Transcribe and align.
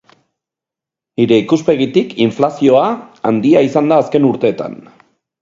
Nire 1.19 1.37
ikuspegitik 1.41 2.15
inflazioa 2.25 2.87
handia 3.33 3.63
izan 3.69 3.95
da 3.95 4.01
azken 4.07 4.27
urtetan. 4.33 4.83